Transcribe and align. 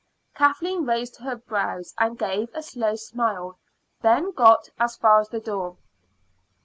Kathleen 0.33 0.83
raised 0.83 1.17
her 1.17 1.35
brows 1.35 1.93
and 1.99 2.17
gave 2.17 2.49
a 2.55 2.63
slow 2.63 2.95
smile. 2.95 3.59
Ben 4.01 4.31
got 4.31 4.67
as 4.79 4.97
far 4.97 5.19
as 5.19 5.29
the 5.29 5.39
door. 5.39 5.77